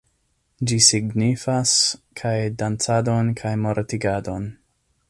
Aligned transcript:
Ĝi 0.69 0.77
signifas 0.85 1.75
kaj 2.23 2.33
dancadon 2.63 3.31
kaj 3.43 3.57
mortigadon 3.67 4.53